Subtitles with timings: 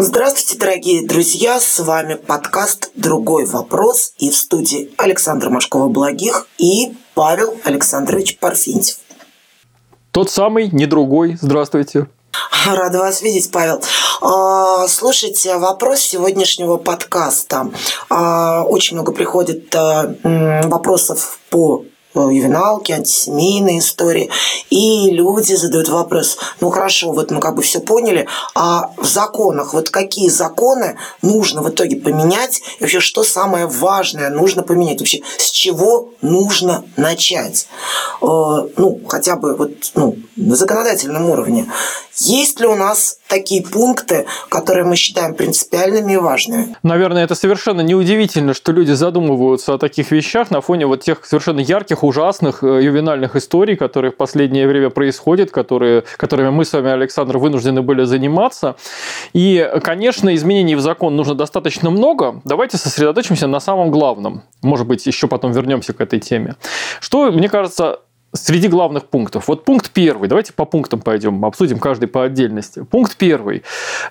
[0.00, 1.58] Здравствуйте, дорогие друзья!
[1.58, 8.98] С вами подкаст «Другой вопрос» и в студии Александр Машкова-Благих и Павел Александрович Парфентьев.
[10.12, 11.36] Тот самый, не другой.
[11.42, 12.06] Здравствуйте.
[12.64, 13.82] Рада вас видеть, Павел.
[14.20, 17.72] А, слушайте, вопрос сегодняшнего подкаста.
[18.08, 21.82] А, очень много приходит а, вопросов по
[22.30, 24.30] ювеналки, антисемейные истории.
[24.70, 29.74] И люди задают вопрос, ну хорошо, вот мы как бы все поняли, а в законах,
[29.74, 35.22] вот какие законы нужно в итоге поменять, и вообще что самое важное нужно поменять, вообще
[35.38, 37.68] с чего нужно начать?
[38.20, 38.26] Э,
[38.76, 41.66] ну, хотя бы вот ну, на законодательном уровне.
[42.20, 46.76] Есть ли у нас такие пункты, которые мы считаем принципиальными и важными?
[46.82, 51.60] Наверное, это совершенно неудивительно, что люди задумываются о таких вещах на фоне вот тех совершенно
[51.60, 56.90] ярких, ужасных э, ювенальных историй, которые в последнее время происходят, которые, которыми мы с вами,
[56.90, 58.76] Александр, вынуждены были заниматься.
[59.34, 62.40] И, конечно, изменений в закон нужно достаточно много.
[62.44, 64.42] Давайте сосредоточимся на самом главном.
[64.62, 66.56] Может быть, еще потом вернемся к этой теме.
[67.00, 68.00] Что, мне кажется,
[68.34, 69.48] среди главных пунктов.
[69.48, 70.28] Вот пункт первый.
[70.28, 72.84] Давайте по пунктам пойдем, обсудим каждый по отдельности.
[72.90, 73.62] Пункт первый.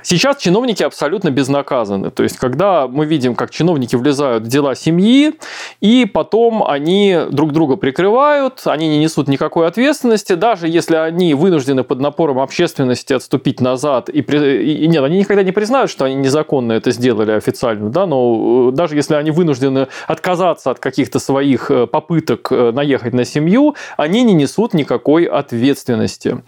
[0.01, 2.09] Сейчас чиновники абсолютно безнаказаны.
[2.09, 5.35] То есть, когда мы видим, как чиновники влезают в дела семьи,
[5.81, 11.83] и потом они друг друга прикрывают, они не несут никакой ответственности, даже если они вынуждены
[11.83, 16.73] под напором общественности отступить назад, и, и нет, они никогда не признают, что они незаконно
[16.73, 21.85] это сделали официально, да, но э, даже если они вынуждены отказаться от каких-то своих э,
[21.87, 23.75] попыток э, наехать на семью,
[24.08, 26.41] они не несут никакой ответственности.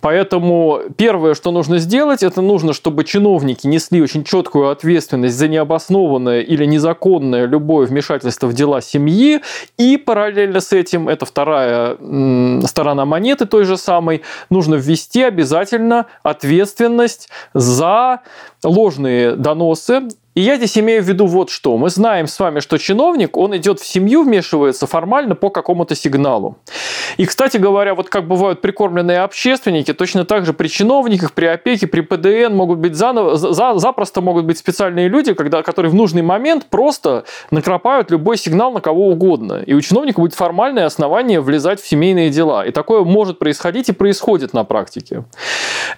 [0.00, 6.40] Поэтому первое, что нужно сделать, это нужно, чтобы чиновники несли очень четкую ответственность за необоснованное
[6.40, 9.42] или незаконное любое вмешательство в дела семьи.
[9.76, 11.96] И параллельно с этим, это вторая
[12.66, 18.20] сторона монеты той же самой, нужно ввести обязательно ответственность за
[18.62, 21.78] ложные доносы и я здесь имею в виду вот что.
[21.78, 26.58] Мы знаем с вами, что чиновник, он идет в семью, вмешивается формально по какому-то сигналу.
[27.16, 31.86] И, кстати говоря, вот как бывают прикормленные общественники, точно так же при чиновниках, при опеке,
[31.86, 36.22] при ПДН могут быть заново, за, запросто могут быть специальные люди, когда, которые в нужный
[36.22, 39.62] момент просто накропают любой сигнал на кого угодно.
[39.66, 42.64] И у чиновника будет формальное основание влезать в семейные дела.
[42.66, 45.24] И такое может происходить и происходит на практике.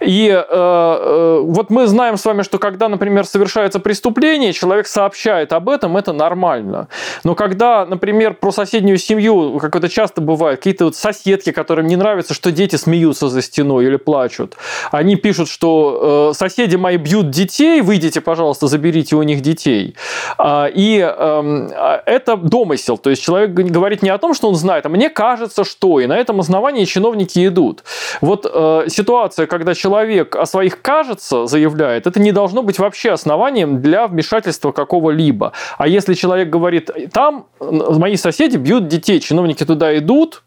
[0.01, 5.53] И э, э, вот мы знаем с вами, что когда, например, совершается преступление, человек сообщает
[5.53, 6.89] об этом, это нормально.
[7.25, 11.97] Но когда, например, про соседнюю семью, как это часто бывает, какие-то вот соседки, которым не
[11.97, 14.57] нравится, что дети смеются за стеной или плачут,
[14.91, 19.95] они пишут, что э, соседи мои бьют детей, выйдите, пожалуйста, заберите у них детей.
[20.37, 24.57] А, и эм, а, это домысел, то есть человек говорит не о том, что он
[24.57, 27.85] знает, а мне кажется, что, и на этом основании чиновники идут.
[28.21, 33.81] Вот э, ситуация, когда человек о своих кажется заявляет, это не должно быть вообще основанием
[33.81, 35.53] для вмешательства какого-либо.
[35.79, 40.43] А если человек говорит, там мои соседи бьют детей, чиновники туда идут,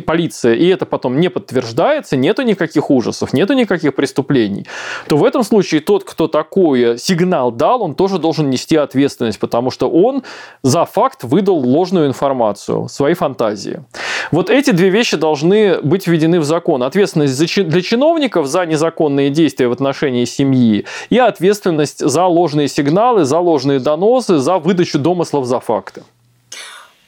[0.00, 4.66] полиция, и это потом не подтверждается, нету никаких ужасов, нету никаких преступлений,
[5.08, 9.70] то в этом случае тот, кто такой сигнал дал, он тоже должен нести ответственность, потому
[9.70, 10.22] что он
[10.62, 13.84] за факт выдал ложную информацию, свои фантазии.
[14.32, 16.82] Вот эти две вещи должны быть введены в закон.
[16.82, 23.38] Ответственность для чиновников за незаконные действия в отношении семьи и ответственность за ложные сигналы, за
[23.38, 26.02] ложные доносы, за выдачу домыслов за факты.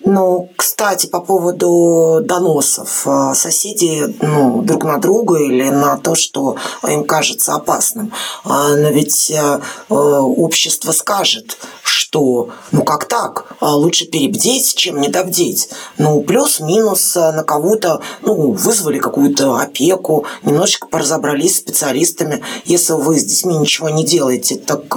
[0.04, 3.02] Ну, кстати, по поводу доносов.
[3.06, 8.12] А, соседи ну, друг на друга или на то, что им кажется опасным.
[8.44, 13.56] А, но ведь а, общество скажет, что ну как так?
[13.60, 15.68] Лучше перебдеть, чем недобдеть.
[15.98, 22.42] Ну, плюс-минус на кого-то ну, вызвали какую-то опеку, немножечко поразобрались с специалистами.
[22.64, 24.96] Если вы с детьми ничего не делаете, так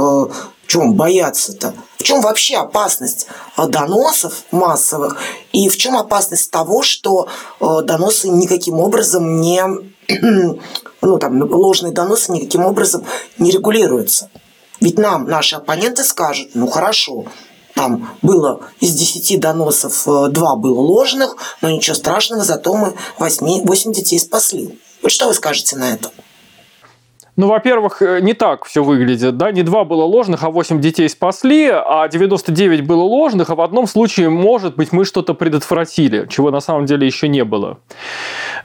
[0.72, 1.74] чем бояться-то?
[1.98, 3.28] В чем вообще опасность
[3.58, 5.18] э, доносов массовых?
[5.52, 7.28] И в чем опасность того, что
[7.60, 9.62] э, доносы никаким образом не...
[11.04, 13.04] Ну, там, ложные доносы никаким образом
[13.40, 14.30] не регулируются.
[14.80, 17.26] Ведь нам наши оппоненты скажут, ну хорошо,
[17.74, 23.66] там было из 10 доносов 2 э, было ложных, но ничего страшного, зато мы 8,
[23.66, 24.80] 8 детей спасли.
[25.02, 26.12] Вот что вы скажете на это?
[27.42, 29.36] Ну, во-первых, э, не так все выглядит.
[29.36, 29.52] Да?
[29.52, 33.88] Не два было ложных, а 8 детей спасли, а 99 было ложных, а в одном
[33.88, 37.80] случае, может быть, мы что-то предотвратили, чего на самом деле еще не было.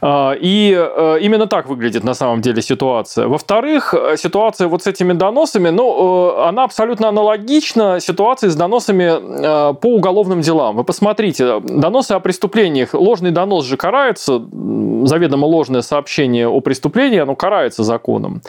[0.01, 3.27] А, и э, именно так выглядит на самом деле ситуация.
[3.29, 9.75] Во-вторых, э, ситуация вот с этими доносами, ну, э, она абсолютно аналогична ситуации с доносами
[9.75, 10.77] по уголовным делам.
[10.77, 14.43] Вы посмотрите, доносы о преступлениях, ложный донос же карается,
[15.05, 18.43] заведомо ложное сообщение о преступлении, оно карается законом.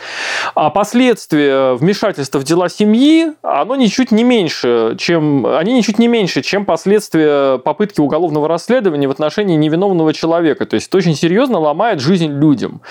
[0.56, 6.42] А последствия вмешательства в дела семьи, оно ничуть не меньше, чем, они ничуть не меньше,
[6.42, 10.66] чем последствия попытки уголовного расследования в отношении невиновного человека.
[10.66, 12.82] То есть это очень серьезно ломает жизнь людям.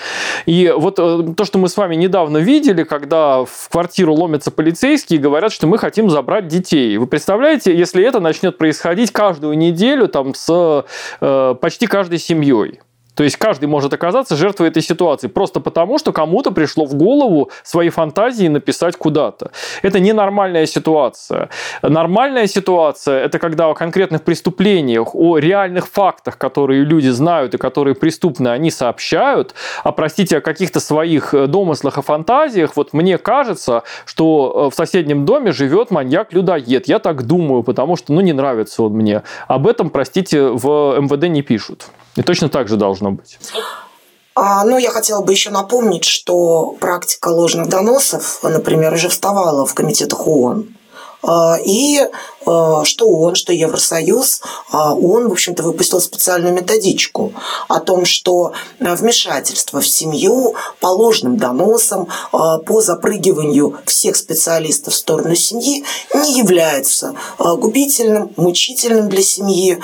[0.45, 5.19] И вот э, то, что мы с вами недавно видели, когда в квартиру ломятся полицейские
[5.19, 6.97] и говорят, что мы хотим забрать детей.
[6.97, 10.85] Вы представляете, если это начнет происходить каждую неделю там, с
[11.21, 12.79] э, почти каждой семьей?
[13.17, 17.49] То есть каждый может оказаться жертвой этой ситуации просто потому, что кому-то пришло в голову
[17.63, 19.49] свои фантазии написать куда-то.
[19.81, 21.49] Это ненормальная ситуация.
[21.81, 27.95] Нормальная ситуация– это когда о конкретных преступлениях, о реальных фактах, которые люди знают и которые
[27.95, 32.75] преступны, они сообщают, а, простите, о каких-то своих э, домыслах и фантазиях.
[32.75, 36.87] Вот мне кажется, что э, в соседнем доме живет маньяк-людоед.
[36.87, 39.23] Я так думаю, потому что, ну, не нравится он мне.
[39.47, 41.87] Об этом, простите, в МВД не пишут.
[42.17, 43.37] И точно так же должно быть.
[44.35, 49.73] А, ну, я хотела бы еще напомнить, что практика ложных доносов, например, уже вставала в
[49.73, 50.67] комитетах ООН.
[51.23, 52.01] А, и
[52.85, 54.41] что он, что Евросоюз,
[54.71, 57.33] а, он, в общем-то, выпустил специальную методичку
[57.67, 65.35] о том, что вмешательство в семью по ложным доносам, по запрыгиванию всех специалистов в сторону
[65.35, 65.83] семьи
[66.13, 69.79] не является губительным, мучительным для семьи,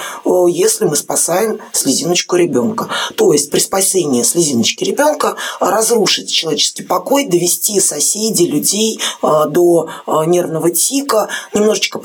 [0.47, 2.87] если мы спасаем слезиночку ребенка.
[3.15, 9.89] То есть при спасении слезиночки ребенка разрушить человеческий покой, довести соседей, людей до
[10.25, 11.99] нервного тика, немножечко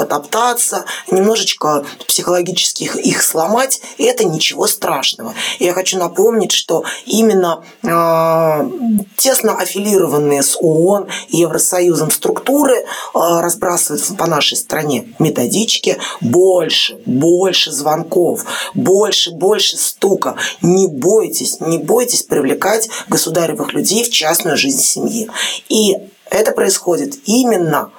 [0.48, 5.34] потоптаться, немножечко психологически их, их сломать, и это ничего страшного.
[5.58, 8.70] Я хочу напомнить, что именно э,
[9.16, 12.84] тесно аффилированные с ООН и Евросоюзом структуры э,
[13.14, 18.44] разбрасывают по нашей стране методички больше, больше звонков,
[18.74, 20.36] больше, больше стука.
[20.62, 25.28] Не бойтесь, не бойтесь привлекать государевых людей в частную жизнь семьи.
[25.68, 25.96] И
[26.30, 27.90] это происходит именно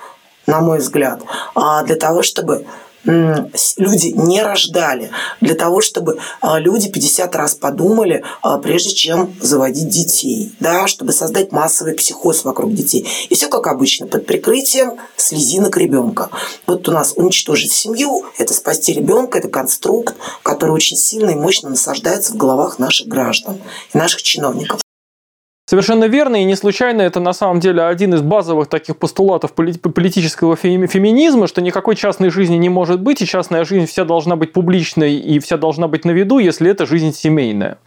[0.50, 1.22] на мой взгляд,
[1.56, 2.66] а для того, чтобы
[3.06, 5.10] люди не рождали,
[5.40, 11.14] для того, чтобы а, люди 50 раз подумали, а, прежде чем заводить детей, да, чтобы
[11.14, 13.08] создать массовый психоз вокруг детей.
[13.30, 16.30] И все как обычно, под прикрытием слезинок ребенка.
[16.68, 21.70] Вот у нас уничтожить семью, это спасти ребенка, это конструкт, который очень сильно и мощно
[21.70, 23.62] насаждается в головах наших граждан
[23.94, 24.82] и наших чиновников.
[25.70, 30.56] Совершенно верно, и не случайно это на самом деле один из базовых таких постулатов политического
[30.56, 35.14] феминизма, что никакой частной жизни не может быть, и частная жизнь вся должна быть публичной
[35.14, 37.78] и вся должна быть на виду, если это жизнь семейная.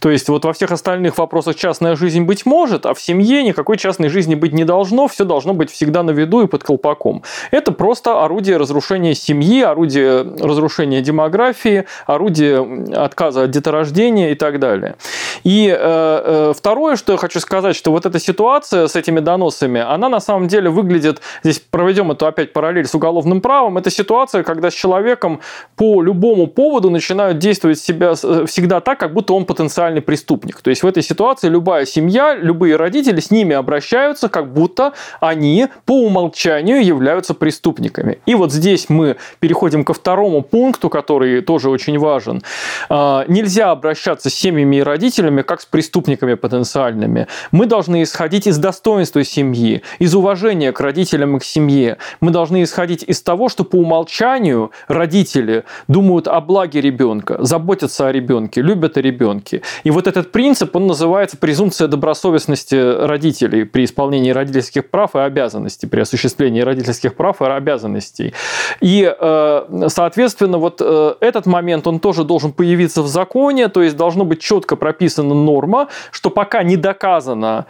[0.00, 3.76] То есть вот во всех остальных вопросах частная жизнь быть может, а в семье никакой
[3.76, 7.22] частной жизни быть не должно, все должно быть всегда на виду и под колпаком.
[7.50, 14.96] Это просто орудие разрушения семьи, орудие разрушения демографии, орудие отказа от деторождения и так далее.
[15.44, 19.80] И э, э, второе, что я хочу сказать, что вот эта ситуация с этими доносами,
[19.80, 24.44] она на самом деле выглядит, здесь проведем эту опять параллель с уголовным правом, это ситуация,
[24.44, 25.40] когда с человеком
[25.74, 30.60] по любому поводу начинают действовать себя э, всегда так, как будто он потенциальный преступник.
[30.60, 35.66] То есть в этой ситуации любая семья, любые родители с ними обращаются, как будто они
[35.84, 38.20] по умолчанию являются преступниками.
[38.26, 42.42] И вот здесь мы переходим ко второму пункту, который тоже очень важен.
[42.88, 47.26] А, нельзя обращаться с семьями и родителями как с преступниками потенциальными родителями.
[47.52, 51.98] Мы должны исходить из достоинства семьи, из уважения к родителям и к семье.
[52.20, 58.12] Мы должны исходить из того, что по умолчанию родители думают о благе ребенка, заботятся о
[58.12, 59.62] ребенке, любят о ребенке.
[59.84, 65.86] И вот этот принцип, он называется презумпция добросовестности родителей при исполнении родительских прав и обязанностей,
[65.86, 68.34] при осуществлении родительских прав и обязанностей.
[68.80, 73.96] И, э, соответственно, вот э, этот момент, он тоже должен появиться в законе, то есть
[73.96, 77.66] должно быть четко прописана норма, что пока не доказано доказано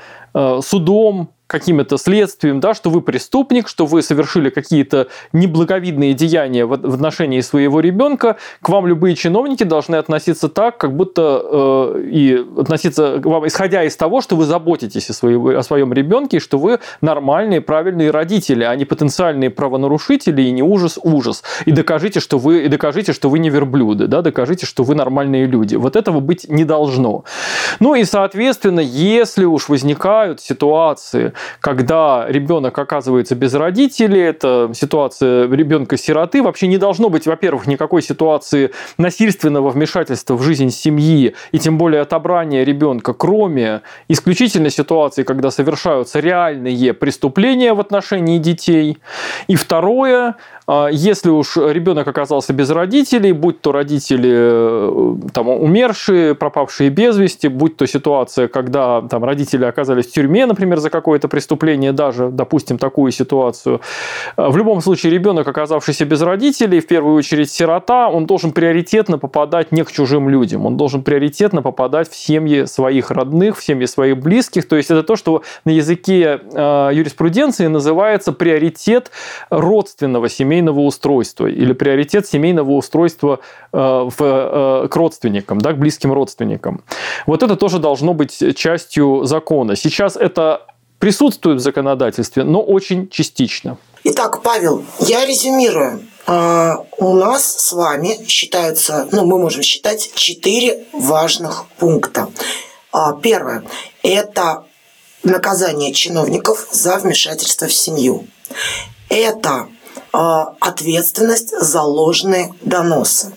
[0.63, 7.41] судом, каким-то следствием, да, что вы преступник, что вы совершили какие-то неблаговидные деяния в отношении
[7.41, 13.27] своего ребенка, к вам любые чиновники должны относиться так, как будто э, и относиться к
[13.27, 17.61] вам, исходя из того, что вы заботитесь о, своего, о своем ребенке, что вы нормальные,
[17.61, 21.45] правильные родители, а не потенциальные правонарушители и не ужас-ужас.
[21.65, 25.47] И докажите, что вы, и докажите, что вы не верблюды, да, докажите, что вы нормальные
[25.47, 25.77] люди.
[25.77, 27.25] Вот этого быть не должно.
[27.79, 35.49] Ну и, соответственно, если уж возникают бывают ситуации, когда ребенок оказывается без родителей, это ситуация
[35.49, 41.79] ребенка-сироты, вообще не должно быть, во-первых, никакой ситуации насильственного вмешательства в жизнь семьи и тем
[41.79, 48.99] более отобрания ребенка, кроме исключительной ситуации, когда совершаются реальные преступления в отношении детей.
[49.47, 50.35] И второе,
[50.69, 57.47] если уж ребенок оказался без родителей, будь то родители э, там, умершие, пропавшие без вести,
[57.47, 62.79] будь то ситуация, когда там, родители оказались в тюрьме, например, за какое-то преступление, даже, допустим,
[62.79, 63.81] такую ситуацию.
[64.37, 69.19] А, в любом случае, ребенок, оказавшийся без родителей, в первую очередь сирота, он должен приоритетно
[69.19, 73.87] попадать не к чужим людям, он должен приоритетно попадать в семьи своих родных, в семьи
[73.87, 74.67] своих близких.
[74.67, 79.13] То есть это то, что на языке э, юриспруденции называется приоритет
[79.51, 83.41] родственного семейного семейного устройства или приоритет семейного устройства
[83.73, 86.81] э, в, э, к родственникам, да, к близким родственникам.
[87.27, 89.77] Вот это тоже должно быть частью закона.
[89.77, 90.67] Сейчас это
[90.99, 93.77] присутствует в законодательстве, но очень частично.
[94.05, 96.01] Итак, Павел, я резюмирую.
[96.27, 102.29] А, у нас с вами считаются, ну, мы можем считать четыре важных пункта.
[102.93, 103.63] А, первое–
[104.03, 104.65] это
[105.23, 108.25] наказание чиновников за вмешательство в семью.
[109.09, 109.69] Это
[110.17, 113.33] ответственность за ложные доносы.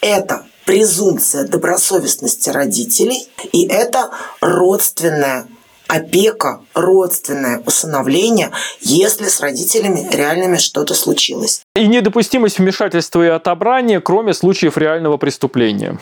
[0.00, 4.10] Это презумпция добросовестности родителей, и это
[4.40, 5.46] родственная
[5.88, 11.62] опека, родственное усыновление, если с родителями реальными что-то случилось.
[11.76, 15.98] И недопустимость вмешательства и отобрания, кроме случаев реального преступления.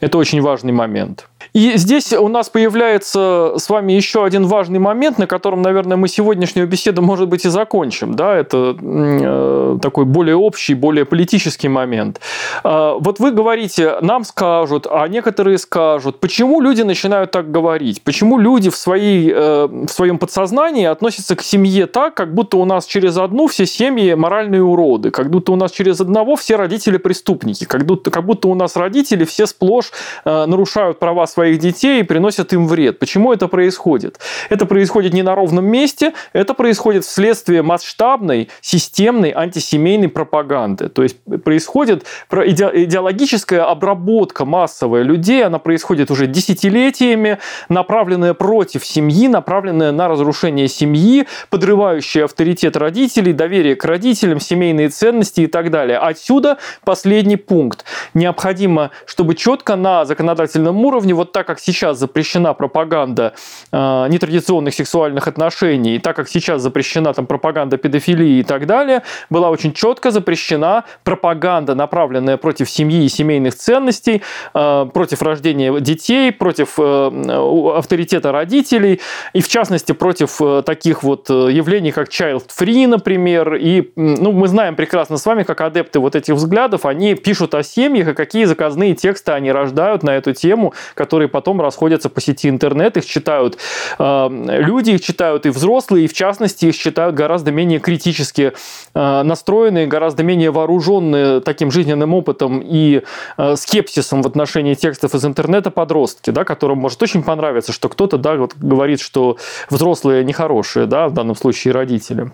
[0.00, 1.28] Это очень важный момент.
[1.56, 6.06] И здесь у нас появляется с вами еще один важный момент, на котором, наверное, мы
[6.06, 8.14] сегодняшнюю беседу, может быть, и закончим.
[8.14, 8.36] Да?
[8.36, 12.20] Это э, такой более общий, более политический момент.
[12.62, 18.02] Э, вот вы говорите, нам скажут, а некоторые скажут, почему люди начинают так говорить?
[18.02, 22.66] Почему люди в, своей, э, в своем подсознании относятся к семье так, как будто у
[22.66, 26.98] нас через одну все семьи моральные уроды, как будто у нас через одного все родители
[26.98, 29.90] преступники, как будто, как будто у нас родители все сплошь
[30.26, 32.98] э, нарушают права своих своих детей и приносят им вред.
[32.98, 34.18] Почему это происходит?
[34.50, 40.88] Это происходит не на ровном месте, это происходит вследствие масштабной, системной антисемейной пропаганды.
[40.88, 47.38] То есть происходит идеологическая обработка массовая людей, она происходит уже десятилетиями,
[47.68, 55.42] направленная против семьи, направленная на разрушение семьи, подрывающая авторитет родителей, доверие к родителям, семейные ценности
[55.42, 55.98] и так далее.
[55.98, 57.84] Отсюда последний пункт.
[58.14, 63.34] Необходимо, чтобы четко на законодательном уровне вот так как сейчас запрещена пропаганда
[63.70, 69.02] э, нетрадиционных сексуальных отношений, и так как сейчас запрещена там пропаганда педофилии и так далее,
[69.28, 74.22] была очень четко запрещена пропаганда, направленная против семьи и семейных ценностей,
[74.54, 79.02] э, против рождения детей, против э, авторитета родителей,
[79.34, 83.56] и в частности против э, таких вот э, явлений, как child-free, например.
[83.56, 87.62] И ну, мы знаем прекрасно с вами, как адепты вот этих взглядов, они пишут о
[87.62, 92.20] семьях, и какие заказные тексты они рождают на эту тему, которые которые потом расходятся по
[92.20, 93.58] сети интернет, их читают
[93.98, 94.28] э,
[94.60, 98.52] люди, их читают и взрослые, и в частности их читают гораздо менее критически
[98.94, 103.02] э, настроенные, гораздо менее вооруженные таким жизненным опытом и
[103.38, 108.18] э, скепсисом в отношении текстов из интернета подростки, да, которым может очень понравиться, что кто-то
[108.18, 109.36] да, вот говорит, что
[109.70, 112.30] взрослые нехорошие, да, в данном случае родители.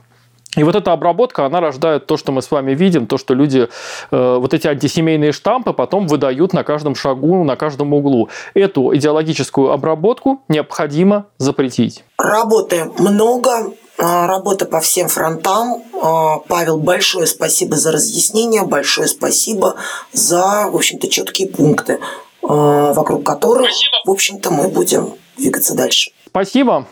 [0.57, 3.69] И вот эта обработка, она рождает то, что мы с вами видим, то, что люди
[4.11, 8.29] э, вот эти антисемейные штампы потом выдают на каждом шагу, на каждом углу.
[8.53, 12.05] Эту идеологическую обработку необходимо запретить.
[12.19, 15.83] Работы много, а, работа по всем фронтам.
[16.03, 19.77] А, Павел, большое спасибо за разъяснение, большое спасибо
[20.13, 21.99] за, в общем-то, четкие пункты,
[22.43, 23.71] а, вокруг которых,
[24.05, 26.11] в общем-то, мы будем двигаться дальше.
[26.27, 26.87] Спасибо.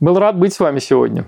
[0.00, 1.26] Был рад быть с вами сегодня.